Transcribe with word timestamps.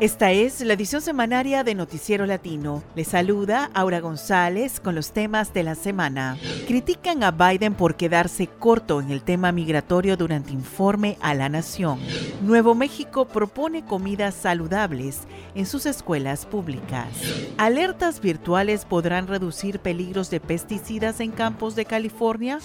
Esta 0.00 0.32
es 0.32 0.62
la 0.62 0.72
edición 0.72 1.02
semanaria 1.02 1.62
de 1.62 1.74
Noticiero 1.74 2.24
Latino. 2.24 2.82
Le 2.94 3.04
saluda 3.04 3.70
Aura 3.74 4.00
González 4.00 4.80
con 4.80 4.94
los 4.94 5.12
temas 5.12 5.52
de 5.52 5.62
la 5.62 5.74
semana. 5.74 6.38
Critican 6.66 7.22
a 7.22 7.32
Biden 7.32 7.74
por 7.74 7.96
quedarse 7.96 8.46
corto 8.46 9.02
en 9.02 9.10
el 9.10 9.20
tema 9.20 9.52
migratorio 9.52 10.16
durante 10.16 10.52
informe 10.52 11.18
a 11.20 11.34
la 11.34 11.50
nación. 11.50 12.00
Nuevo 12.40 12.74
México 12.74 13.26
propone 13.26 13.84
comidas 13.84 14.34
saludables 14.34 15.18
en 15.54 15.66
sus 15.66 15.84
escuelas 15.84 16.46
públicas. 16.46 17.08
Alertas 17.58 18.22
virtuales 18.22 18.86
podrán 18.86 19.26
reducir 19.26 19.80
peligros 19.80 20.30
de 20.30 20.40
pesticidas 20.40 21.20
en 21.20 21.30
campos 21.30 21.76
de 21.76 21.84
California. 21.84 22.58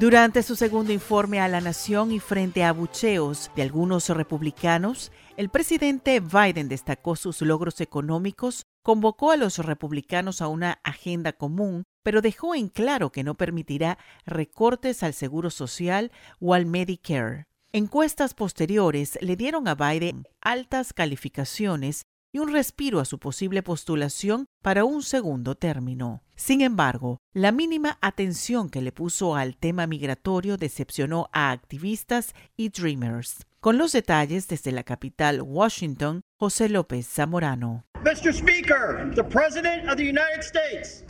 Durante 0.00 0.42
su 0.42 0.56
segundo 0.56 0.94
informe 0.94 1.40
a 1.40 1.48
la 1.48 1.60
nación 1.60 2.10
y 2.10 2.20
frente 2.20 2.64
a 2.64 2.70
abucheos 2.70 3.50
de 3.54 3.60
algunos 3.60 4.08
republicanos, 4.08 5.12
el 5.36 5.50
presidente 5.50 6.20
Biden 6.20 6.70
destacó 6.70 7.16
sus 7.16 7.42
logros 7.42 7.82
económicos, 7.82 8.64
convocó 8.82 9.30
a 9.30 9.36
los 9.36 9.58
republicanos 9.58 10.40
a 10.40 10.48
una 10.48 10.80
agenda 10.84 11.34
común, 11.34 11.84
pero 12.02 12.22
dejó 12.22 12.54
en 12.54 12.68
claro 12.68 13.12
que 13.12 13.22
no 13.24 13.34
permitirá 13.34 13.98
recortes 14.24 15.02
al 15.02 15.12
Seguro 15.12 15.50
Social 15.50 16.12
o 16.40 16.54
al 16.54 16.64
Medicare. 16.64 17.44
Encuestas 17.70 18.32
posteriores 18.32 19.18
le 19.20 19.36
dieron 19.36 19.68
a 19.68 19.74
Biden 19.74 20.24
altas 20.40 20.94
calificaciones 20.94 22.06
y 22.32 22.38
un 22.38 22.52
respiro 22.52 23.00
a 23.00 23.04
su 23.04 23.18
posible 23.18 23.62
postulación 23.62 24.46
para 24.62 24.84
un 24.84 25.02
segundo 25.02 25.54
término. 25.54 26.22
Sin 26.36 26.60
embargo, 26.60 27.18
la 27.32 27.52
mínima 27.52 27.98
atención 28.00 28.70
que 28.70 28.82
le 28.82 28.92
puso 28.92 29.36
al 29.36 29.56
tema 29.56 29.86
migratorio 29.86 30.56
decepcionó 30.56 31.28
a 31.32 31.50
activistas 31.50 32.34
y 32.56 32.70
dreamers. 32.70 33.46
Con 33.60 33.76
los 33.76 33.92
detalles 33.92 34.48
desde 34.48 34.72
la 34.72 34.84
capital, 34.84 35.42
Washington, 35.42 36.22
José 36.40 36.70
López 36.70 37.06
Zamorano. 37.06 37.84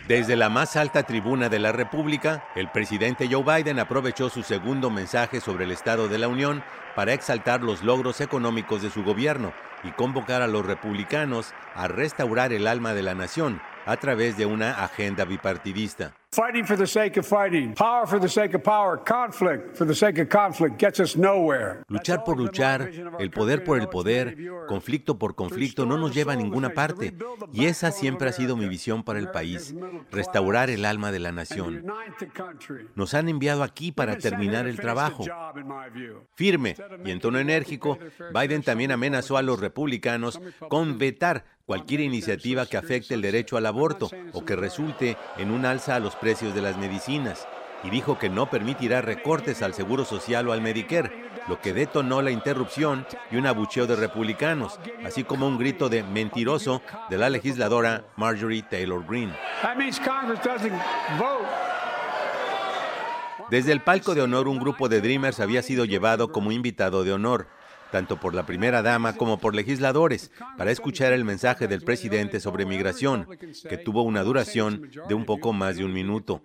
Desde 0.09 0.37
la 0.37 0.49
más 0.49 0.75
alta 0.75 1.03
tribuna 1.05 1.49
de 1.49 1.59
la 1.61 1.71
República, 1.71 2.45
el 2.57 2.69
presidente 2.73 3.29
Joe 3.31 3.45
Biden 3.45 3.79
aprovechó 3.79 4.29
su 4.29 4.43
segundo 4.43 4.91
mensaje 4.91 5.41
sobre 5.41 5.67
el 5.67 5.71
Estado 5.71 6.09
de 6.09 6.19
la 6.19 6.27
Unión 6.27 6.65
para 6.97 7.13
exaltar 7.13 7.63
los 7.63 7.85
logros 7.85 8.21
económicos 8.21 8.83
de 8.83 8.91
su 8.91 9.05
gobierno 9.05 9.53
y 9.85 9.93
convocar 9.93 10.43
a 10.43 10.49
los 10.49 10.67
republicanos 10.67 11.55
a 11.77 11.87
restaurar 11.87 12.53
el 12.53 12.67
alma 12.67 12.93
de 12.93 13.03
la 13.03 13.15
nación 13.15 13.63
a 13.87 13.99
través 13.99 14.37
de 14.37 14.47
una 14.47 14.83
agenda 14.83 15.25
bipartidista. 15.25 16.13
Fighting 16.33 16.65
for 16.65 16.77
the 16.77 16.87
sake 16.87 17.19
of 17.19 17.27
fighting, 17.27 17.75
power 17.75 18.07
for 18.07 18.21
the 18.21 18.29
sake 18.29 18.55
of 18.55 18.63
power, 18.63 18.97
conflict 18.97 19.77
for 19.77 19.85
the 19.85 19.97
sake 19.97 20.17
of 20.23 20.29
conflict 20.29 20.79
gets 20.79 21.01
us 21.01 21.17
nowhere. 21.17 21.83
Luchar 21.89 22.23
por 22.23 22.39
luchar, 22.39 22.89
el 23.19 23.33
poder 23.33 23.65
por 23.65 23.81
el 23.81 23.89
poder, 23.89 24.37
conflicto 24.69 25.19
por 25.19 25.35
conflicto 25.35 25.87
no 25.87 25.99
nos 25.99 26.15
lleva 26.15 26.35
a 26.35 26.37
ninguna 26.37 26.71
parte. 26.71 27.17
Y 27.53 27.65
esa 27.65 27.91
siempre 27.91 28.29
ha 28.29 28.33
sido 28.33 28.57
mi 28.57 28.69
visión 28.69 29.03
para 29.03 29.19
el 29.19 29.33
país, 29.33 29.75
restaurar 30.13 30.71
el 30.71 30.85
alma 30.85 31.11
de 31.11 31.19
la 31.19 31.33
nación. 31.33 31.85
Nos 32.95 33.15
han 33.15 33.29
enviado 33.29 33.65
aquí 33.65 33.91
para 33.91 34.17
terminar 34.17 34.69
el 34.69 34.79
trabajo. 34.79 35.25
Firme 36.37 36.77
y 37.05 37.11
en 37.11 37.19
tono 37.19 37.41
enérgico, 37.41 37.99
Biden 38.33 38.63
también 38.63 38.93
amenazó 38.93 39.37
a 39.37 39.43
los 39.43 39.59
republicanos 39.59 40.41
con 40.69 40.97
vetar 40.97 41.45
cualquier 41.71 42.01
iniciativa 42.01 42.67
que 42.67 42.77
afecte 42.77 43.15
el 43.15 43.23
derecho 43.23 43.57
al 43.57 43.65
aborto 43.65 44.11
o 44.33 44.45
que 44.45 44.57
resulte 44.57 45.17
en 45.39 45.53
un 45.53 45.65
alza 45.65 45.95
a 45.95 46.01
los 46.01 46.17
precios 46.17 46.53
de 46.53 46.63
las 46.63 46.77
medicinas. 46.77 47.47
Y 47.85 47.91
dijo 47.91 48.19
que 48.19 48.29
no 48.29 48.51
permitirá 48.51 49.03
recortes 49.03 49.63
al 49.63 49.73
Seguro 49.73 50.05
Social 50.05 50.49
o 50.49 50.53
al 50.53 50.63
Medicare, 50.63 51.31
lo 51.47 51.61
que 51.61 51.73
detonó 51.73 52.23
la 52.23 52.33
interrupción 52.33 53.07
y 53.31 53.37
un 53.37 53.47
abucheo 53.47 53.87
de 53.87 53.95
republicanos, 53.95 54.81
así 55.05 55.23
como 55.23 55.47
un 55.47 55.59
grito 55.59 55.89
de 55.89 56.03
mentiroso 56.03 56.83
de 57.09 57.19
la 57.19 57.31
legisladora 57.31 58.05
Marjorie 58.17 58.65
Taylor 58.69 59.07
Greene. 59.07 59.37
Desde 63.49 63.71
el 63.71 63.81
palco 63.81 64.17
de 64.17 64.23
honor 64.23 64.49
un 64.49 64.59
grupo 64.59 64.89
de 64.89 65.01
Dreamers 65.01 65.39
había 65.39 65.63
sido 65.63 65.85
llevado 65.85 66.33
como 66.33 66.51
invitado 66.51 67.05
de 67.05 67.13
honor 67.13 67.47
tanto 67.91 68.19
por 68.19 68.35
la 68.35 68.47
primera 68.47 68.83
dama 68.83 69.17
como 69.17 69.39
por 69.39 69.55
legisladores, 69.55 70.31
para 70.57 70.71
escuchar 70.71 71.13
el 71.13 71.25
mensaje 71.25 71.69
del 71.69 71.83
presidente 71.83 72.41
sobre 72.41 72.67
migración, 72.67 73.27
que 73.69 73.79
tuvo 73.79 74.03
una 74.03 74.23
duración 74.23 74.91
de 75.09 75.15
un 75.15 75.25
poco 75.25 75.53
más 75.53 75.77
de 75.77 75.85
un 75.85 75.93
minuto. 75.93 76.43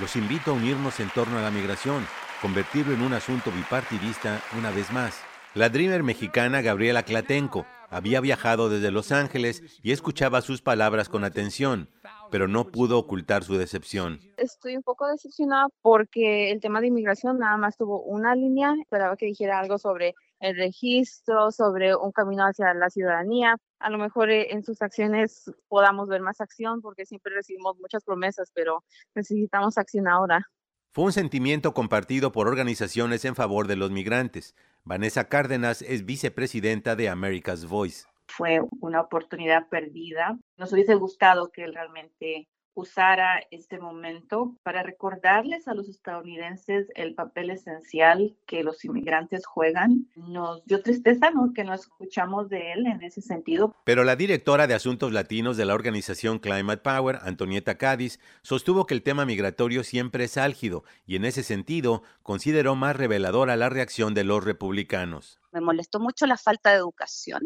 Los 0.00 0.16
invito 0.16 0.50
a 0.50 0.54
unirnos 0.54 0.98
en 1.00 1.10
torno 1.10 1.38
a 1.38 1.42
la 1.42 1.50
migración, 1.50 2.04
convertirlo 2.40 2.94
en 2.94 3.02
un 3.02 3.12
asunto 3.12 3.52
bipartidista 3.52 4.40
una 4.58 4.70
vez 4.70 4.90
más. 4.92 5.20
La 5.54 5.68
Dreamer 5.68 6.02
mexicana 6.02 6.62
Gabriela 6.62 7.02
Clatenco 7.02 7.66
había 7.90 8.20
viajado 8.20 8.70
desde 8.70 8.90
Los 8.90 9.12
Ángeles 9.12 9.62
y 9.82 9.92
escuchaba 9.92 10.40
sus 10.40 10.62
palabras 10.62 11.08
con 11.10 11.24
atención 11.24 11.88
pero 12.32 12.48
no 12.48 12.64
pudo 12.64 12.98
ocultar 12.98 13.44
su 13.44 13.58
decepción. 13.58 14.18
Estoy 14.38 14.74
un 14.74 14.82
poco 14.82 15.06
decepcionada 15.06 15.68
porque 15.82 16.50
el 16.50 16.60
tema 16.60 16.80
de 16.80 16.86
inmigración 16.86 17.38
nada 17.38 17.58
más 17.58 17.76
tuvo 17.76 18.02
una 18.02 18.34
línea. 18.34 18.74
Esperaba 18.80 19.18
que 19.18 19.26
dijera 19.26 19.60
algo 19.60 19.76
sobre 19.76 20.14
el 20.40 20.56
registro, 20.56 21.52
sobre 21.52 21.94
un 21.94 22.10
camino 22.10 22.44
hacia 22.44 22.72
la 22.72 22.88
ciudadanía. 22.88 23.58
A 23.78 23.90
lo 23.90 23.98
mejor 23.98 24.30
eh, 24.30 24.50
en 24.50 24.64
sus 24.64 24.80
acciones 24.80 25.52
podamos 25.68 26.08
ver 26.08 26.22
más 26.22 26.40
acción 26.40 26.80
porque 26.80 27.04
siempre 27.04 27.34
recibimos 27.34 27.76
muchas 27.78 28.02
promesas, 28.02 28.50
pero 28.54 28.82
necesitamos 29.14 29.76
acción 29.76 30.08
ahora. 30.08 30.50
Fue 30.90 31.04
un 31.04 31.12
sentimiento 31.12 31.74
compartido 31.74 32.32
por 32.32 32.48
organizaciones 32.48 33.26
en 33.26 33.34
favor 33.34 33.66
de 33.66 33.76
los 33.76 33.90
migrantes. 33.90 34.54
Vanessa 34.84 35.28
Cárdenas 35.28 35.82
es 35.82 36.06
vicepresidenta 36.06 36.96
de 36.96 37.10
America's 37.10 37.66
Voice 37.66 38.06
fue 38.26 38.60
una 38.80 39.00
oportunidad 39.00 39.68
perdida. 39.68 40.38
Nos 40.56 40.72
hubiese 40.72 40.94
gustado 40.94 41.50
que 41.50 41.64
él 41.64 41.74
realmente 41.74 42.48
usara 42.74 43.42
este 43.50 43.78
momento 43.78 44.56
para 44.62 44.82
recordarles 44.82 45.68
a 45.68 45.74
los 45.74 45.88
estadounidenses 45.88 46.88
el 46.94 47.14
papel 47.14 47.50
esencial 47.50 48.36
que 48.46 48.62
los 48.62 48.84
inmigrantes 48.84 49.46
juegan. 49.46 50.08
Nos 50.16 50.64
dio 50.64 50.82
tristeza 50.82 51.30
que 51.54 51.64
no 51.64 51.74
escuchamos 51.74 52.48
de 52.48 52.72
él 52.72 52.86
en 52.86 53.02
ese 53.02 53.20
sentido. 53.20 53.74
Pero 53.84 54.04
la 54.04 54.16
directora 54.16 54.66
de 54.66 54.74
Asuntos 54.74 55.12
Latinos 55.12 55.56
de 55.56 55.66
la 55.66 55.74
organización 55.74 56.38
Climate 56.38 56.82
Power, 56.82 57.18
Antonieta 57.22 57.76
Cádiz, 57.76 58.20
sostuvo 58.42 58.86
que 58.86 58.94
el 58.94 59.02
tema 59.02 59.24
migratorio 59.26 59.84
siempre 59.84 60.24
es 60.24 60.36
álgido 60.36 60.84
y 61.06 61.16
en 61.16 61.24
ese 61.24 61.42
sentido 61.42 62.02
consideró 62.22 62.74
más 62.74 62.96
reveladora 62.96 63.56
la 63.56 63.68
reacción 63.68 64.14
de 64.14 64.24
los 64.24 64.44
republicanos. 64.44 65.41
Me 65.52 65.60
molestó 65.60 66.00
mucho 66.00 66.26
la 66.26 66.36
falta 66.36 66.70
de 66.70 66.76
educación 66.76 67.42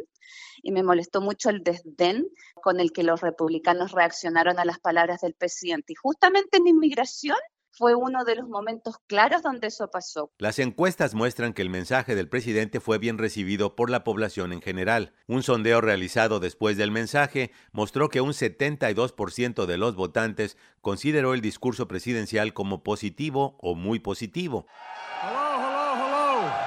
y 0.63 0.73
me 0.73 0.83
molestó 0.83 1.21
mucho 1.21 1.51
el 1.51 1.63
desdén 1.63 2.27
con 2.55 2.81
el 2.81 2.93
que 2.93 3.03
los 3.03 3.21
republicanos 3.21 3.93
reaccionaron 3.93 4.59
a 4.59 4.65
las 4.65 4.79
palabras 4.79 5.21
del 5.21 5.35
presidente. 5.35 5.93
Y 5.93 5.97
justamente 5.97 6.59
en 6.59 6.67
inmigración 6.67 7.37
fue 7.77 7.95
uno 7.95 8.25
de 8.25 8.37
los 8.37 8.49
momentos 8.49 8.97
claros 9.07 9.43
donde 9.43 9.67
eso 9.67 9.91
pasó. 9.91 10.33
Las 10.39 10.59
encuestas 10.59 11.15
muestran 11.15 11.53
que 11.53 11.63
el 11.63 11.69
mensaje 11.69 12.15
del 12.15 12.29
presidente 12.29 12.81
fue 12.81 12.99
bien 12.99 13.19
recibido 13.19 13.77
por 13.77 13.91
la 13.91 14.03
población 14.03 14.53
en 14.53 14.63
general. 14.63 15.13
Un 15.27 15.43
sondeo 15.43 15.81
realizado 15.81 16.41
después 16.41 16.77
del 16.79 16.91
mensaje 16.91 17.53
mostró 17.73 18.09
que 18.09 18.23
un 18.23 18.33
72% 18.33 19.67
de 19.67 19.77
los 19.77 19.95
votantes 19.95 20.57
consideró 20.81 21.35
el 21.35 21.43
discurso 21.43 21.87
presidencial 21.87 22.55
como 22.55 22.83
positivo 22.83 23.59
o 23.61 23.75
muy 23.75 23.99
positivo. 23.99 24.67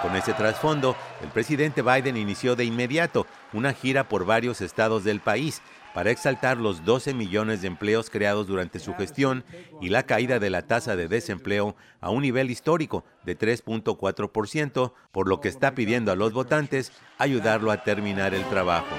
Con 0.01 0.15
ese 0.15 0.33
trasfondo, 0.33 0.95
el 1.21 1.29
presidente 1.29 1.81
Biden 1.81 2.15
inició 2.15 2.55
de 2.55 2.63
inmediato 2.63 3.27
una 3.51 3.73
gira 3.73 4.07
por 4.07 4.25
varios 4.25 4.61
estados 4.61 5.03
del 5.03 5.19
país 5.19 5.61
para 5.93 6.11
exaltar 6.11 6.57
los 6.57 6.85
12 6.85 7.13
millones 7.13 7.61
de 7.61 7.67
empleos 7.67 8.09
creados 8.09 8.47
durante 8.47 8.79
su 8.79 8.93
gestión 8.93 9.43
y 9.81 9.89
la 9.89 10.03
caída 10.03 10.39
de 10.39 10.49
la 10.49 10.61
tasa 10.61 10.95
de 10.95 11.07
desempleo 11.07 11.75
a 11.99 12.09
un 12.11 12.21
nivel 12.21 12.49
histórico 12.49 13.03
de 13.25 13.37
3.4%, 13.37 14.93
por 15.11 15.27
lo 15.27 15.41
que 15.41 15.49
está 15.49 15.75
pidiendo 15.75 16.11
a 16.11 16.15
los 16.15 16.31
votantes 16.31 16.93
ayudarlo 17.17 17.71
a 17.71 17.83
terminar 17.83 18.33
el 18.33 18.43
trabajo. 18.45 18.95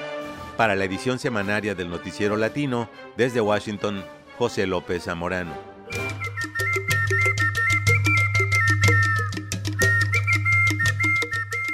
Para 0.57 0.75
la 0.75 0.83
edición 0.83 1.17
semanaria 1.17 1.73
del 1.73 1.89
Noticiero 1.89 2.37
Latino, 2.37 2.89
desde 3.17 3.41
Washington, 3.41 4.03
José 4.37 4.67
López 4.67 5.05
Zamorano. 5.05 5.70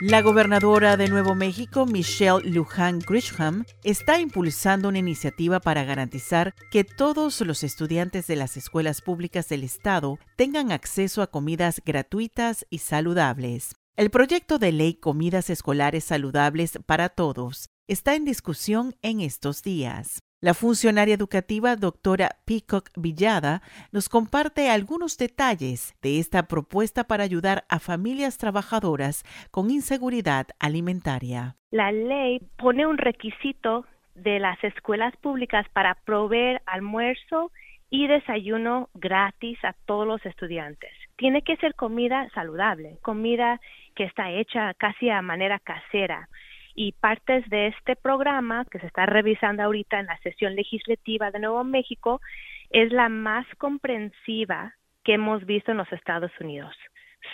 La 0.09 0.21
gobernadora 0.21 0.95
de 0.95 1.09
Nuevo 1.09 1.35
México, 1.35 1.85
Michelle 1.85 2.39
Lujan 2.49 2.99
Grisham, 2.99 3.65
está 3.83 4.21
impulsando 4.21 4.87
una 4.87 4.99
iniciativa 4.99 5.59
para 5.59 5.83
garantizar 5.83 6.55
que 6.71 6.85
todos 6.85 7.41
los 7.41 7.61
estudiantes 7.61 8.25
de 8.25 8.37
las 8.37 8.55
escuelas 8.55 9.01
públicas 9.01 9.49
del 9.49 9.65
Estado 9.65 10.17
tengan 10.37 10.71
acceso 10.71 11.21
a 11.21 11.27
comidas 11.27 11.81
gratuitas 11.85 12.65
y 12.69 12.77
saludables. 12.77 13.75
El 13.97 14.09
proyecto 14.09 14.59
de 14.59 14.71
ley 14.71 14.93
Comidas 14.93 15.49
Escolares 15.49 16.05
Saludables 16.05 16.79
para 16.85 17.09
Todos 17.09 17.67
está 17.89 18.15
en 18.15 18.23
discusión 18.23 18.95
en 19.01 19.19
estos 19.19 19.61
días. 19.61 20.19
La 20.39 20.53
funcionaria 20.53 21.15
educativa 21.15 21.75
doctora 21.75 22.29
Peacock 22.45 22.91
Villada 22.95 23.63
nos 23.91 24.07
comparte 24.07 24.69
algunos 24.69 25.17
detalles 25.17 25.97
de 26.03 26.19
esta 26.19 26.43
propuesta 26.43 27.05
para 27.05 27.23
ayudar 27.23 27.63
a 27.69 27.79
familias 27.79 28.37
trabajadoras 28.37 29.23
con 29.49 29.71
inseguridad 29.71 30.45
alimentaria. 30.59 31.55
La 31.71 31.91
ley 31.91 32.39
pone 32.55 32.85
un 32.85 32.99
requisito 32.99 33.85
de 34.13 34.37
las 34.37 34.63
escuelas 34.63 35.17
públicas 35.17 35.65
para 35.73 35.95
proveer 36.05 36.61
almuerzo 36.67 37.51
y 37.89 38.05
desayuno 38.05 38.89
gratis 38.93 39.57
a 39.63 39.73
todos 39.87 40.05
los 40.05 40.23
estudiantes. 40.23 40.91
Tiene 41.15 41.41
que 41.41 41.57
ser 41.57 41.73
comida 41.73 42.29
saludable, 42.35 42.99
comida 43.01 43.59
que 43.95 44.03
está 44.03 44.29
hecha 44.29 44.75
casi 44.75 45.09
a 45.09 45.23
manera 45.23 45.57
casera. 45.57 46.29
Y 46.79 46.91
partes 46.91 47.43
de 47.49 47.67
este 47.67 47.95
programa 47.95 48.63
que 48.69 48.77
se 48.77 48.85
está 48.85 49.07
revisando 49.07 49.63
ahorita 49.63 49.99
en 49.99 50.05
la 50.05 50.17
sesión 50.19 50.55
legislativa 50.55 51.31
de 51.31 51.39
Nuevo 51.39 51.63
México 51.63 52.21
es 52.69 52.91
la 52.91 53.09
más 53.09 53.47
comprensiva 53.57 54.75
que 55.03 55.15
hemos 55.15 55.43
visto 55.47 55.71
en 55.71 55.77
los 55.77 55.91
Estados 55.91 56.31
Unidos. 56.39 56.75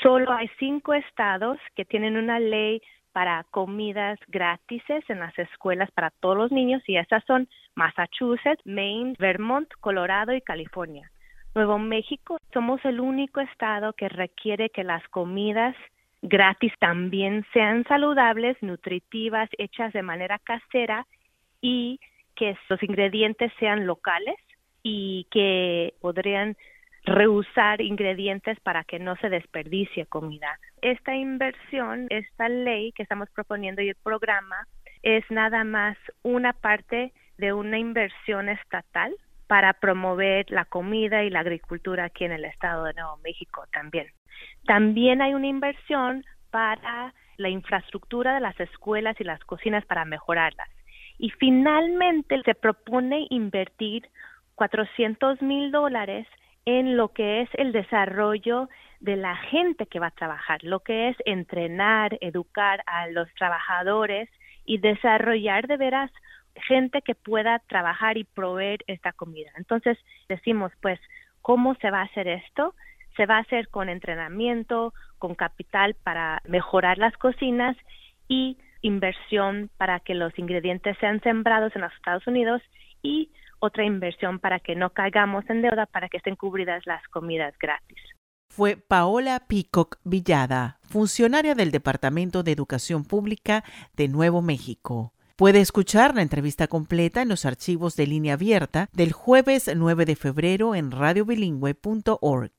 Solo 0.02 0.32
hay 0.32 0.50
cinco 0.60 0.94
estados 0.94 1.58
que 1.76 1.84
tienen 1.84 2.16
una 2.16 2.40
ley 2.40 2.82
para 3.12 3.44
comidas 3.52 4.18
gratis 4.30 4.82
en 5.10 5.20
las 5.20 5.38
escuelas 5.38 5.92
para 5.92 6.10
todos 6.10 6.38
los 6.38 6.52
niños 6.54 6.82
y 6.88 6.96
esas 6.96 7.22
son 7.26 7.50
Massachusetts, 7.76 8.66
Maine, 8.66 9.14
Vermont, 9.20 9.68
Colorado 9.82 10.34
y 10.34 10.40
California. 10.40 11.12
Nuevo 11.54 11.78
México 11.80 12.38
somos 12.54 12.80
el 12.86 13.02
único 13.02 13.42
estado 13.42 13.92
que 13.92 14.08
requiere 14.08 14.70
que 14.70 14.86
las 14.86 15.06
comidas 15.10 15.76
gratis 16.24 16.74
también 16.80 17.46
sean 17.54 17.84
saludables, 17.84 18.58
nutritivas, 18.62 19.50
hechas 19.58 19.92
de 19.94 20.02
manera 20.02 20.40
casera 20.40 21.06
y 21.62 22.00
que 22.36 22.58
los 22.70 22.82
ingredientes 22.82 23.52
sean 23.60 23.86
locales 23.86 24.38
y 24.82 25.28
que 25.30 25.94
podrían 26.00 26.56
reusar 27.06 27.82
ingredientes 27.82 28.58
para 28.62 28.86
que 28.86 28.98
no 29.00 29.18
se 29.18 29.30
desperdicie 29.30 30.06
comida. 30.06 30.58
Esta 30.82 31.14
inversión, 31.14 32.08
esta 32.10 32.48
ley 32.48 32.94
que 32.94 33.04
estamos 33.04 33.30
proponiendo 33.32 33.82
y 33.82 33.90
el 33.90 33.96
programa 33.96 34.66
es 35.02 35.30
nada 35.30 35.66
más 35.66 35.98
una 36.24 36.54
parte 36.54 37.12
de 37.38 37.52
una 37.52 37.78
inversión 37.78 38.48
estatal 38.48 39.14
para 39.48 39.74
promover 39.74 40.50
la 40.50 40.66
comida 40.66 41.24
y 41.24 41.30
la 41.30 41.42
agricultura 41.42 42.06
aquí 42.06 42.26
en 42.26 42.32
el 42.32 42.46
estado 42.46 42.86
de 42.86 42.94
Nuevo 42.94 43.18
México 43.24 43.66
también. 43.72 44.08
También 44.66 45.22
hay 45.22 45.34
una 45.34 45.48
inversión 45.48 46.26
para 46.50 47.14
la 47.38 47.50
infraestructura 47.50 48.36
de 48.36 48.40
las 48.40 48.60
escuelas 48.60 49.20
y 49.20 49.24
las 49.24 49.44
cocinas 49.44 49.86
para 49.86 50.06
mejorarlas. 50.06 50.70
Y 51.18 51.30
finalmente 51.32 52.42
se 52.44 52.56
propone 52.56 53.28
invertir 53.30 54.08
400 54.56 55.42
mil 55.42 55.72
dólares 55.72 56.28
en 56.66 56.96
lo 56.96 57.10
que 57.10 57.42
es 57.42 57.50
el 57.54 57.72
desarrollo 57.72 58.70
de 59.00 59.18
la 59.18 59.36
gente 59.36 59.86
que 59.86 60.00
va 60.00 60.08
a 60.08 60.12
trabajar, 60.12 60.64
lo 60.64 60.80
que 60.80 61.10
es 61.10 61.18
entrenar, 61.26 62.18
educar 62.22 62.84
a 62.86 63.08
los 63.08 63.28
trabajadores 63.36 64.30
y 64.66 64.78
desarrollar 64.78 65.68
de 65.68 65.78
veras 65.78 66.12
gente 66.56 67.02
que 67.02 67.16
pueda 67.16 67.60
trabajar 67.68 68.18
y 68.18 68.24
proveer 68.24 68.84
esta 68.88 69.12
comida. 69.14 69.52
Entonces 69.58 69.98
decimos, 70.30 70.72
pues, 70.82 71.00
¿cómo 71.42 71.76
se 71.76 71.92
va 71.92 72.02
a 72.02 72.06
hacer 72.06 72.28
esto? 72.28 72.76
Se 73.16 73.26
va 73.26 73.38
a 73.38 73.42
hacer 73.42 73.70
con 73.70 73.90
entrenamiento, 73.90 74.94
con 75.18 75.36
capital 75.36 75.96
para 76.04 76.42
mejorar 76.46 76.98
las 76.98 77.16
cocinas 77.18 77.78
y 78.28 78.58
inversión 78.82 79.70
para 79.78 80.00
que 80.00 80.14
los 80.14 80.38
ingredientes 80.38 80.98
sean 81.00 81.22
sembrados 81.22 81.76
en 81.76 81.82
los 81.82 81.94
Estados 81.94 82.26
Unidos 82.28 82.62
y 83.02 83.32
otra 83.60 83.86
inversión 83.86 84.40
para 84.40 84.60
que 84.60 84.76
no 84.76 84.90
caigamos 84.90 85.50
en 85.50 85.62
deuda 85.62 85.86
para 85.86 86.10
que 86.10 86.18
estén 86.18 86.36
cubridas 86.36 86.86
las 86.86 87.02
comidas 87.08 87.54
gratis. 87.60 87.98
Fue 88.50 88.76
Paola 88.76 89.46
Peacock 89.48 89.98
Villada, 90.04 90.80
funcionaria 90.84 91.56
del 91.56 91.72
Departamento 91.72 92.44
de 92.44 92.52
Educación 92.52 93.04
Pública 93.04 93.64
de 93.96 94.10
Nuevo 94.10 94.42
México. 94.42 95.13
Puede 95.36 95.62
escuchar 95.62 96.14
la 96.14 96.22
entrevista 96.22 96.68
completa 96.68 97.24
en 97.24 97.30
los 97.30 97.46
archivos 97.46 97.96
de 97.96 98.06
línea 98.06 98.36
abierta 98.36 98.90
del 98.94 99.14
jueves 99.14 99.68
9 99.76 100.06
de 100.06 100.16
febrero 100.16 100.76
en 100.76 100.92
radiobilingüe.org. 100.92 102.52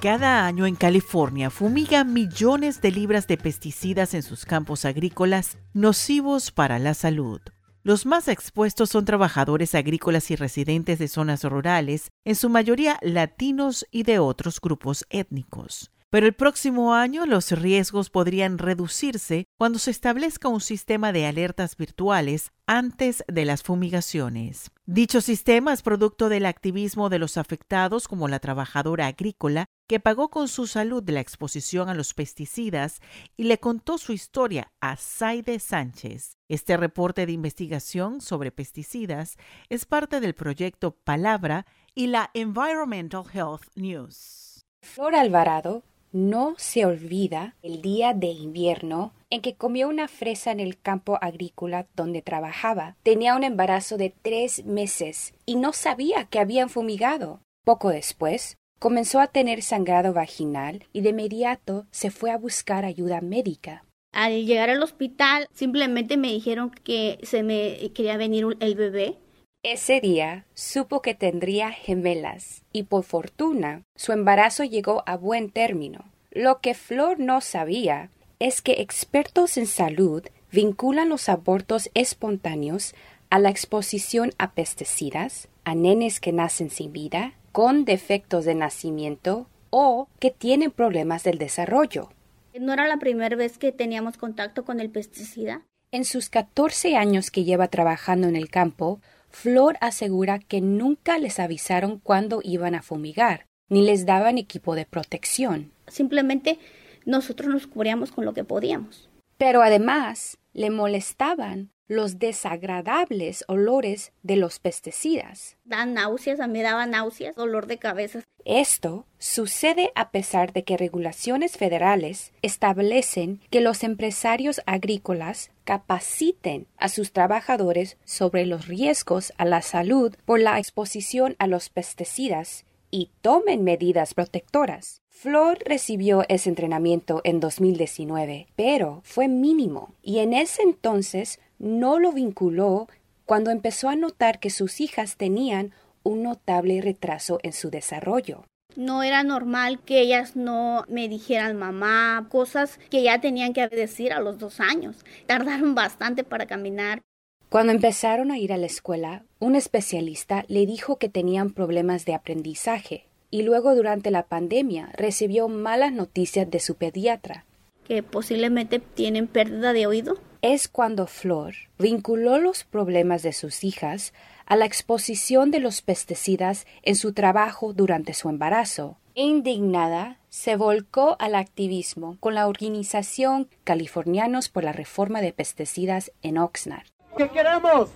Cada 0.00 0.46
año 0.46 0.66
en 0.66 0.76
California 0.76 1.50
fumigan 1.50 2.12
millones 2.12 2.80
de 2.80 2.92
libras 2.92 3.26
de 3.26 3.36
pesticidas 3.36 4.14
en 4.14 4.22
sus 4.22 4.44
campos 4.44 4.84
agrícolas 4.84 5.58
nocivos 5.72 6.52
para 6.52 6.78
la 6.78 6.94
salud. 6.94 7.40
Los 7.84 8.06
más 8.06 8.28
expuestos 8.28 8.90
son 8.90 9.04
trabajadores 9.04 9.74
agrícolas 9.74 10.30
y 10.30 10.36
residentes 10.36 11.00
de 11.00 11.08
zonas 11.08 11.42
rurales, 11.42 12.12
en 12.24 12.36
su 12.36 12.48
mayoría 12.48 12.96
latinos 13.02 13.86
y 13.90 14.04
de 14.04 14.20
otros 14.20 14.60
grupos 14.60 15.04
étnicos. 15.10 15.90
Pero 16.08 16.26
el 16.26 16.34
próximo 16.34 16.94
año 16.94 17.26
los 17.26 17.50
riesgos 17.50 18.08
podrían 18.08 18.58
reducirse 18.58 19.46
cuando 19.58 19.80
se 19.80 19.90
establezca 19.90 20.46
un 20.46 20.60
sistema 20.60 21.10
de 21.10 21.26
alertas 21.26 21.76
virtuales 21.76 22.52
antes 22.68 23.24
de 23.26 23.46
las 23.46 23.64
fumigaciones. 23.64 24.70
Dicho 24.86 25.20
sistema 25.20 25.72
es 25.72 25.80
producto 25.80 26.28
del 26.28 26.44
activismo 26.44 27.08
de 27.08 27.20
los 27.20 27.36
afectados 27.36 28.08
como 28.08 28.26
la 28.26 28.40
trabajadora 28.40 29.06
agrícola 29.06 29.66
que 29.86 30.00
pagó 30.00 30.28
con 30.28 30.48
su 30.48 30.66
salud 30.66 31.08
la 31.08 31.20
exposición 31.20 31.88
a 31.88 31.94
los 31.94 32.14
pesticidas 32.14 33.00
y 33.36 33.44
le 33.44 33.58
contó 33.58 33.96
su 33.96 34.12
historia 34.12 34.72
a 34.80 34.96
Saide 34.96 35.60
Sánchez. 35.60 36.36
Este 36.48 36.76
reporte 36.76 37.26
de 37.26 37.32
investigación 37.32 38.20
sobre 38.20 38.50
pesticidas 38.50 39.36
es 39.68 39.86
parte 39.86 40.18
del 40.18 40.34
proyecto 40.34 40.96
Palabra 40.96 41.64
y 41.94 42.08
la 42.08 42.30
Environmental 42.34 43.22
Health 43.32 43.68
News. 43.76 44.66
Flor 44.80 45.14
Alvarado 45.14 45.84
no 46.12 46.54
se 46.58 46.84
olvida 46.84 47.56
el 47.62 47.82
día 47.82 48.12
de 48.14 48.28
invierno 48.28 49.12
en 49.30 49.40
que 49.40 49.54
comió 49.54 49.88
una 49.88 50.08
fresa 50.08 50.52
en 50.52 50.60
el 50.60 50.78
campo 50.78 51.18
agrícola 51.20 51.86
donde 51.96 52.22
trabajaba. 52.22 52.96
Tenía 53.02 53.34
un 53.34 53.44
embarazo 53.44 53.96
de 53.96 54.14
tres 54.22 54.64
meses 54.64 55.32
y 55.46 55.56
no 55.56 55.72
sabía 55.72 56.26
que 56.26 56.38
habían 56.38 56.68
fumigado. 56.68 57.40
Poco 57.64 57.88
después, 57.88 58.58
comenzó 58.78 59.20
a 59.20 59.28
tener 59.28 59.62
sangrado 59.62 60.12
vaginal 60.12 60.84
y 60.92 61.00
de 61.00 61.10
inmediato 61.10 61.86
se 61.90 62.10
fue 62.10 62.30
a 62.30 62.38
buscar 62.38 62.84
ayuda 62.84 63.20
médica. 63.20 63.84
Al 64.12 64.44
llegar 64.44 64.68
al 64.68 64.82
hospital, 64.82 65.46
simplemente 65.54 66.18
me 66.18 66.28
dijeron 66.28 66.70
que 66.84 67.18
se 67.22 67.42
me 67.42 67.90
quería 67.94 68.18
venir 68.18 68.44
el 68.60 68.74
bebé 68.74 69.16
ese 69.62 70.00
día 70.00 70.44
supo 70.54 71.02
que 71.02 71.14
tendría 71.14 71.70
gemelas 71.70 72.62
y 72.72 72.84
por 72.84 73.04
fortuna 73.04 73.82
su 73.94 74.12
embarazo 74.12 74.64
llegó 74.64 75.04
a 75.06 75.16
buen 75.16 75.50
término. 75.50 76.10
Lo 76.30 76.60
que 76.60 76.74
Flor 76.74 77.20
no 77.20 77.40
sabía 77.40 78.10
es 78.40 78.60
que 78.60 78.80
expertos 78.80 79.56
en 79.56 79.66
salud 79.66 80.24
vinculan 80.50 81.08
los 81.08 81.28
abortos 81.28 81.90
espontáneos 81.94 82.94
a 83.30 83.38
la 83.38 83.50
exposición 83.50 84.32
a 84.36 84.52
pesticidas, 84.52 85.48
a 85.64 85.74
nenes 85.74 86.18
que 86.18 86.32
nacen 86.32 86.68
sin 86.68 86.92
vida, 86.92 87.34
con 87.52 87.84
defectos 87.84 88.44
de 88.44 88.56
nacimiento 88.56 89.46
o 89.70 90.08
que 90.18 90.30
tienen 90.30 90.72
problemas 90.72 91.22
del 91.22 91.38
desarrollo. 91.38 92.10
No 92.58 92.72
era 92.72 92.88
la 92.88 92.98
primera 92.98 93.36
vez 93.36 93.58
que 93.58 93.72
teníamos 93.72 94.16
contacto 94.16 94.64
con 94.64 94.80
el 94.80 94.90
pesticida. 94.90 95.62
En 95.92 96.04
sus 96.04 96.30
14 96.30 96.96
años 96.96 97.30
que 97.30 97.44
lleva 97.44 97.68
trabajando 97.68 98.26
en 98.26 98.36
el 98.36 98.50
campo, 98.50 99.00
Flor 99.32 99.78
asegura 99.80 100.38
que 100.38 100.60
nunca 100.60 101.18
les 101.18 101.40
avisaron 101.40 101.98
cuándo 101.98 102.40
iban 102.44 102.74
a 102.74 102.82
fumigar, 102.82 103.46
ni 103.68 103.82
les 103.82 104.04
daban 104.04 104.36
equipo 104.38 104.74
de 104.74 104.84
protección. 104.84 105.72
Simplemente 105.88 106.58
nosotros 107.06 107.48
nos 107.48 107.66
cubríamos 107.66 108.12
con 108.12 108.24
lo 108.24 108.34
que 108.34 108.44
podíamos. 108.44 109.08
Pero 109.38 109.62
además 109.62 110.38
le 110.52 110.70
molestaban 110.70 111.70
los 111.92 112.18
desagradables 112.18 113.44
olores 113.48 114.12
de 114.22 114.36
los 114.36 114.58
pesticidas. 114.58 115.56
Dan 115.64 115.94
náuseas, 115.94 116.40
a 116.40 116.46
mí 116.46 116.58
me 116.58 116.62
daba 116.62 116.86
náuseas, 116.86 117.36
dolor 117.36 117.66
de 117.66 117.78
cabeza. 117.78 118.20
Esto 118.44 119.06
sucede 119.18 119.92
a 119.94 120.10
pesar 120.10 120.52
de 120.52 120.64
que 120.64 120.76
regulaciones 120.76 121.56
federales 121.56 122.32
establecen 122.42 123.40
que 123.50 123.60
los 123.60 123.84
empresarios 123.84 124.62
agrícolas 124.66 125.50
capaciten 125.64 126.66
a 126.76 126.88
sus 126.88 127.12
trabajadores 127.12 127.98
sobre 128.04 128.46
los 128.46 128.66
riesgos 128.66 129.32
a 129.36 129.44
la 129.44 129.62
salud 129.62 130.16
por 130.24 130.40
la 130.40 130.58
exposición 130.58 131.36
a 131.38 131.46
los 131.46 131.68
pesticidas 131.68 132.64
y 132.90 133.10
tomen 133.20 133.64
medidas 133.64 134.14
protectoras. 134.14 135.02
Flor 135.08 135.58
recibió 135.64 136.24
ese 136.28 136.48
entrenamiento 136.48 137.20
en 137.22 137.38
2019, 137.38 138.48
pero 138.56 139.02
fue 139.04 139.28
mínimo 139.28 139.94
y 140.02 140.18
en 140.18 140.32
ese 140.32 140.62
entonces 140.62 141.38
no 141.62 141.98
lo 141.98 142.12
vinculó 142.12 142.88
cuando 143.24 143.50
empezó 143.50 143.88
a 143.88 143.96
notar 143.96 144.40
que 144.40 144.50
sus 144.50 144.80
hijas 144.80 145.16
tenían 145.16 145.72
un 146.02 146.22
notable 146.22 146.82
retraso 146.82 147.38
en 147.42 147.52
su 147.52 147.70
desarrollo. 147.70 148.44
No 148.74 149.02
era 149.02 149.22
normal 149.22 149.78
que 149.80 150.00
ellas 150.00 150.34
no 150.34 150.84
me 150.88 151.08
dijeran 151.08 151.56
mamá, 151.56 152.26
cosas 152.30 152.78
que 152.90 153.02
ya 153.02 153.20
tenían 153.20 153.52
que 153.52 153.68
decir 153.68 154.12
a 154.12 154.20
los 154.20 154.38
dos 154.38 154.60
años. 154.60 154.96
Tardaron 155.26 155.74
bastante 155.74 156.24
para 156.24 156.46
caminar. 156.46 157.00
Cuando 157.48 157.72
empezaron 157.72 158.30
a 158.30 158.38
ir 158.38 158.52
a 158.52 158.56
la 158.56 158.66
escuela, 158.66 159.24
un 159.38 159.54
especialista 159.56 160.44
le 160.48 160.66
dijo 160.66 160.96
que 160.96 161.08
tenían 161.08 161.52
problemas 161.52 162.04
de 162.06 162.14
aprendizaje 162.14 163.06
y 163.30 163.42
luego 163.42 163.74
durante 163.74 164.10
la 164.10 164.24
pandemia 164.24 164.90
recibió 164.94 165.48
malas 165.48 165.92
noticias 165.92 166.50
de 166.50 166.60
su 166.60 166.74
pediatra. 166.74 167.44
Que 167.84 168.02
posiblemente 168.02 168.78
tienen 168.78 169.26
pérdida 169.26 169.72
de 169.72 169.86
oído. 169.86 170.18
Es 170.42 170.66
cuando 170.66 171.06
Flor 171.06 171.54
vinculó 171.78 172.36
los 172.38 172.64
problemas 172.64 173.22
de 173.22 173.32
sus 173.32 173.62
hijas 173.62 174.12
a 174.44 174.56
la 174.56 174.64
exposición 174.64 175.52
de 175.52 175.60
los 175.60 175.82
pesticidas 175.82 176.66
en 176.82 176.96
su 176.96 177.12
trabajo 177.12 177.72
durante 177.72 178.12
su 178.12 178.28
embarazo. 178.28 178.98
Indignada, 179.14 180.18
se 180.30 180.56
volcó 180.56 181.14
al 181.20 181.36
activismo 181.36 182.16
con 182.18 182.34
la 182.34 182.48
organización 182.48 183.48
Californianos 183.62 184.48
por 184.48 184.64
la 184.64 184.72
Reforma 184.72 185.20
de 185.20 185.32
Pesticidas 185.32 186.10
en 186.22 186.38
Oxnard. 186.38 186.88
¿Qué 187.16 187.28
queremos? 187.28 187.90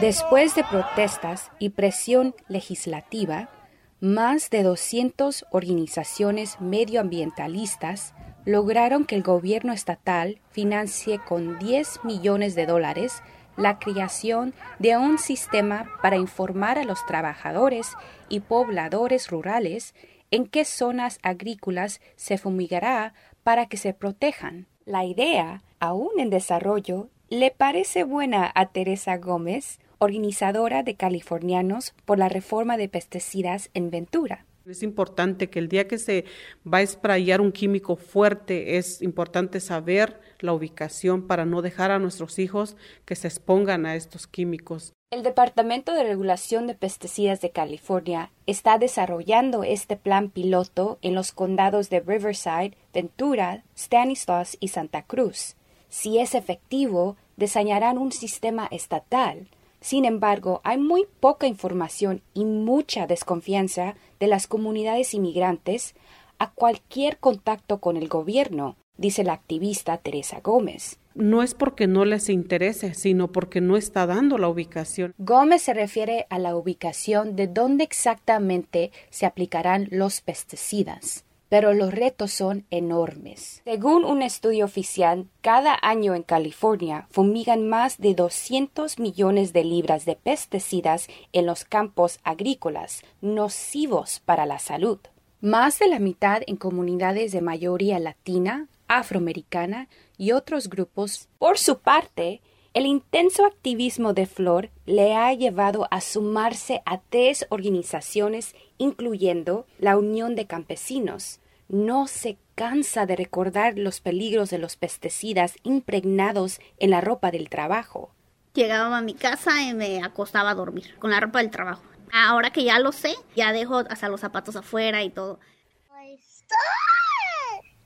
Después 0.00 0.54
de 0.54 0.62
protestas 0.62 1.50
y 1.58 1.70
presión 1.70 2.36
legislativa, 2.46 3.50
más 3.98 4.48
de 4.50 4.62
200 4.62 5.44
organizaciones 5.50 6.60
medioambientalistas 6.60 8.14
lograron 8.48 9.04
que 9.04 9.14
el 9.14 9.22
gobierno 9.22 9.74
estatal 9.74 10.40
financie 10.52 11.18
con 11.18 11.58
10 11.58 12.02
millones 12.04 12.54
de 12.54 12.64
dólares 12.64 13.22
la 13.58 13.78
creación 13.78 14.54
de 14.78 14.96
un 14.96 15.18
sistema 15.18 15.90
para 16.00 16.16
informar 16.16 16.78
a 16.78 16.84
los 16.84 17.04
trabajadores 17.04 17.92
y 18.30 18.40
pobladores 18.40 19.28
rurales 19.28 19.94
en 20.30 20.46
qué 20.46 20.64
zonas 20.64 21.18
agrícolas 21.22 22.00
se 22.16 22.38
fumigará 22.38 23.12
para 23.42 23.66
que 23.66 23.76
se 23.76 23.92
protejan. 23.92 24.66
La 24.86 25.04
idea, 25.04 25.62
aún 25.78 26.18
en 26.18 26.30
desarrollo, 26.30 27.10
le 27.28 27.50
parece 27.50 28.02
buena 28.04 28.50
a 28.54 28.70
Teresa 28.70 29.18
Gómez, 29.18 29.78
organizadora 29.98 30.82
de 30.82 30.94
Californianos 30.94 31.92
por 32.06 32.18
la 32.18 32.30
reforma 32.30 32.78
de 32.78 32.88
pesticidas 32.88 33.68
en 33.74 33.90
Ventura. 33.90 34.46
Es 34.68 34.82
importante 34.82 35.48
que 35.48 35.58
el 35.58 35.68
día 35.68 35.88
que 35.88 35.96
se 35.96 36.26
va 36.66 36.78
a 36.78 36.82
esprayar 36.82 37.40
un 37.40 37.52
químico 37.52 37.96
fuerte, 37.96 38.76
es 38.76 39.00
importante 39.00 39.60
saber 39.60 40.20
la 40.40 40.52
ubicación 40.52 41.26
para 41.26 41.46
no 41.46 41.62
dejar 41.62 41.90
a 41.90 41.98
nuestros 41.98 42.38
hijos 42.38 42.76
que 43.06 43.16
se 43.16 43.28
expongan 43.28 43.86
a 43.86 43.96
estos 43.96 44.26
químicos. 44.26 44.92
El 45.10 45.22
Departamento 45.22 45.94
de 45.94 46.04
Regulación 46.04 46.66
de 46.66 46.74
Pesticidas 46.74 47.40
de 47.40 47.50
California 47.50 48.30
está 48.46 48.76
desarrollando 48.76 49.64
este 49.64 49.96
plan 49.96 50.28
piloto 50.28 50.98
en 51.00 51.14
los 51.14 51.32
condados 51.32 51.88
de 51.88 52.00
Riverside, 52.00 52.76
Ventura, 52.92 53.64
Stanislaus 53.74 54.58
y 54.60 54.68
Santa 54.68 55.02
Cruz. 55.02 55.56
Si 55.88 56.18
es 56.18 56.34
efectivo, 56.34 57.16
diseñarán 57.38 57.96
un 57.96 58.12
sistema 58.12 58.68
estatal 58.70 59.48
sin 59.80 60.04
embargo, 60.04 60.60
hay 60.64 60.78
muy 60.78 61.06
poca 61.20 61.46
información 61.46 62.22
y 62.34 62.44
mucha 62.44 63.06
desconfianza 63.06 63.94
de 64.18 64.26
las 64.26 64.46
comunidades 64.46 65.14
inmigrantes 65.14 65.94
a 66.38 66.50
cualquier 66.50 67.18
contacto 67.18 67.78
con 67.78 67.96
el 67.96 68.08
gobierno, 68.08 68.76
dice 68.96 69.24
la 69.24 69.34
activista 69.34 69.96
Teresa 69.98 70.40
Gómez. 70.40 70.98
No 71.14 71.42
es 71.42 71.54
porque 71.54 71.86
no 71.86 72.04
les 72.04 72.28
interese, 72.28 72.94
sino 72.94 73.32
porque 73.32 73.60
no 73.60 73.76
está 73.76 74.06
dando 74.06 74.38
la 74.38 74.48
ubicación. 74.48 75.14
Gómez 75.18 75.62
se 75.62 75.74
refiere 75.74 76.26
a 76.30 76.38
la 76.38 76.54
ubicación 76.54 77.34
de 77.34 77.48
dónde 77.48 77.82
exactamente 77.84 78.92
se 79.10 79.26
aplicarán 79.26 79.88
los 79.90 80.20
pesticidas 80.20 81.24
pero 81.48 81.74
los 81.74 81.92
retos 81.92 82.32
son 82.32 82.66
enormes. 82.70 83.62
Según 83.64 84.04
un 84.04 84.22
estudio 84.22 84.64
oficial, 84.64 85.26
cada 85.40 85.78
año 85.82 86.14
en 86.14 86.22
California 86.22 87.06
fumigan 87.10 87.68
más 87.68 87.98
de 87.98 88.14
200 88.14 88.98
millones 88.98 89.52
de 89.52 89.64
libras 89.64 90.04
de 90.04 90.16
pesticidas 90.16 91.08
en 91.32 91.46
los 91.46 91.64
campos 91.64 92.20
agrícolas, 92.24 93.02
nocivos 93.20 94.20
para 94.24 94.46
la 94.46 94.58
salud. 94.58 94.98
Más 95.40 95.78
de 95.78 95.88
la 95.88 95.98
mitad 95.98 96.42
en 96.46 96.56
comunidades 96.56 97.32
de 97.32 97.40
mayoría 97.40 97.98
latina, 97.98 98.66
afroamericana 98.88 99.88
y 100.16 100.32
otros 100.32 100.68
grupos. 100.68 101.28
Por 101.38 101.58
su 101.58 101.78
parte, 101.78 102.40
el 102.78 102.86
intenso 102.86 103.44
activismo 103.44 104.12
de 104.12 104.24
Flor 104.26 104.70
le 104.86 105.16
ha 105.16 105.34
llevado 105.34 105.88
a 105.90 106.00
sumarse 106.00 106.80
a 106.86 107.00
tres 107.00 107.44
organizaciones, 107.48 108.54
incluyendo 108.78 109.66
la 109.80 109.96
Unión 109.96 110.36
de 110.36 110.46
Campesinos. 110.46 111.40
No 111.68 112.06
se 112.06 112.38
cansa 112.54 113.04
de 113.04 113.16
recordar 113.16 113.76
los 113.76 114.00
peligros 114.00 114.50
de 114.50 114.58
los 114.58 114.76
pesticidas 114.76 115.56
impregnados 115.64 116.60
en 116.78 116.90
la 116.90 117.00
ropa 117.00 117.32
del 117.32 117.48
trabajo. 117.48 118.12
Llegaba 118.54 118.98
a 118.98 119.02
mi 119.02 119.14
casa 119.14 119.60
y 119.60 119.74
me 119.74 120.00
acostaba 120.04 120.50
a 120.50 120.54
dormir 120.54 120.94
con 121.00 121.10
la 121.10 121.18
ropa 121.18 121.40
del 121.40 121.50
trabajo. 121.50 121.82
Ahora 122.12 122.50
que 122.50 122.62
ya 122.62 122.78
lo 122.78 122.92
sé, 122.92 123.12
ya 123.34 123.52
dejo 123.52 123.78
hasta 123.90 124.08
los 124.08 124.20
zapatos 124.20 124.54
afuera 124.54 125.02
y 125.02 125.10
todo. 125.10 125.40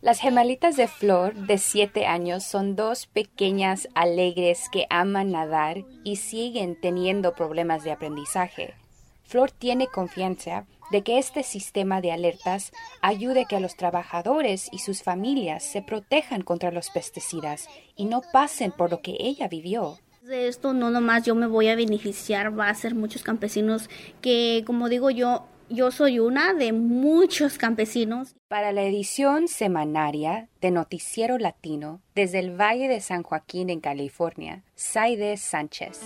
Las 0.03 0.19
gemelitas 0.19 0.75
de 0.75 0.89
Flor, 0.89 1.33
de 1.33 1.59
7 1.59 2.07
años, 2.07 2.43
son 2.43 2.75
dos 2.75 3.07
pequeñas 3.07 3.87
alegres 3.95 4.69
que 4.73 4.85
aman 4.91 5.31
nadar 5.31 5.85
y 6.03 6.17
siguen 6.17 6.75
teniendo 6.75 7.37
problemas 7.37 7.85
de 7.85 7.93
aprendizaje. 7.93 8.75
Flor 9.23 9.53
tiene 9.53 9.87
confianza 9.87 10.67
de 10.91 11.05
que 11.05 11.19
este 11.19 11.45
sistema 11.45 12.01
de 12.01 12.11
alertas 12.11 12.73
ayude 13.01 13.43
a 13.43 13.45
que 13.45 13.61
los 13.61 13.77
trabajadores 13.77 14.69
y 14.73 14.81
sus 14.81 15.05
familias 15.05 15.63
se 15.63 15.83
protejan 15.83 16.43
contra 16.43 16.73
los 16.73 16.91
pesticidas 16.91 17.69
y 17.95 18.07
no 18.07 18.23
pasen 18.33 18.73
por 18.73 18.91
lo 18.91 19.03
que 19.03 19.17
ella 19.21 19.47
vivió. 19.47 20.01
De 20.23 20.49
esto 20.49 20.73
no 20.73 20.91
nomás 20.91 21.23
yo 21.23 21.37
me 21.37 21.47
voy 21.47 21.69
a 21.69 21.77
beneficiar, 21.77 22.59
va 22.59 22.69
a 22.69 22.75
ser 22.75 22.97
muchos 22.97 23.23
campesinos 23.23 23.89
que, 24.21 24.65
como 24.67 24.89
digo 24.89 25.11
yo, 25.11 25.47
yo 25.73 25.91
soy 25.91 26.19
una 26.19 26.53
de 26.53 26.73
muchos 26.73 27.57
campesinos. 27.57 28.37
Para 28.49 28.73
la 28.73 28.83
edición 28.83 29.49
semanaria 29.49 30.49
de 30.61 30.71
Noticiero 30.71 31.39
Latino, 31.39 32.03
desde 32.15 32.39
el 32.41 32.61
Valle 32.61 32.89
de 32.89 33.01
San 33.01 33.23
Joaquín 33.23 33.71
en 33.71 33.81
California, 33.81 34.63
Saide 34.75 35.39
Sánchez. 35.39 36.01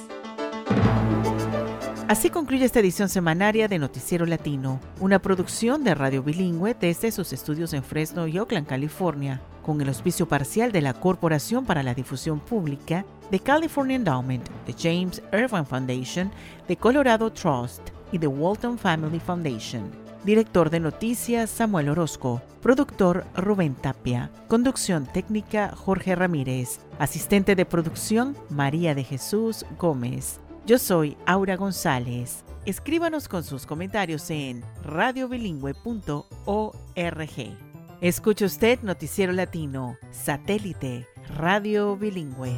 Así 2.07 2.31
concluye 2.31 2.65
esta 2.65 2.79
edición 2.79 3.09
semanaria 3.09 3.67
de 3.67 3.81
Noticiero 3.81 4.27
Latino, 4.27 4.79
una 5.01 5.19
producción 5.21 5.83
de 5.83 5.97
Radio 5.97 6.23
Bilingüe 6.23 6.77
desde 6.79 7.11
sus 7.11 7.33
estudios 7.33 7.73
en 7.73 7.83
Fresno 7.83 8.29
y 8.29 8.39
Oakland, 8.39 8.69
California, 8.69 9.41
con 9.63 9.81
el 9.81 9.89
auspicio 9.89 10.29
parcial 10.29 10.71
de 10.71 10.83
la 10.83 10.95
Corporación 10.95 11.67
para 11.67 11.83
la 11.83 11.95
Difusión 11.95 12.39
Pública, 12.39 13.05
de 13.33 13.41
California 13.41 13.97
Endowment, 13.97 14.49
de 14.65 14.73
James 14.73 15.21
Irvine 15.33 15.65
Foundation, 15.65 16.31
de 16.69 16.77
Colorado 16.77 17.33
Trust, 17.33 17.96
y 18.13 18.19
The 18.19 18.27
Walton 18.27 18.79
Family 18.79 19.21
Foundation. 19.21 19.91
Director 20.25 20.71
de 20.71 20.81
noticias 20.81 21.51
Samuel 21.51 21.89
Orozco. 21.89 22.43
Productor 22.61 23.25
Rubén 23.37 23.75
Tapia. 23.75 24.31
Conducción 24.49 25.07
técnica 25.07 25.73
Jorge 25.77 26.17
Ramírez. 26.17 26.81
Asistente 26.99 27.55
de 27.55 27.65
producción 27.65 28.37
María 28.51 28.95
de 28.95 29.05
Jesús 29.05 29.65
Gómez. 29.79 30.41
Yo 30.67 30.79
soy 30.79 31.17
Aura 31.27 31.57
González. 31.57 32.45
Escríbanos 32.65 33.29
con 33.29 33.45
sus 33.45 33.67
comentarios 33.67 34.29
en 34.31 34.65
radiobilingüe.org. 34.83 37.57
Escucha 38.01 38.45
usted 38.45 38.81
Noticiero 38.83 39.33
Latino, 39.33 39.97
satélite, 40.11 41.07
radio 41.37 41.97
bilingüe. 41.97 42.57